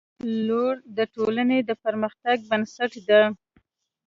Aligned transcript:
•لور 0.47 0.75
د 0.97 0.99
ټولنې 1.13 1.57
د 1.69 1.71
پرمختګ 1.83 2.37
بنسټ 2.49 2.91
ده. 3.07 3.21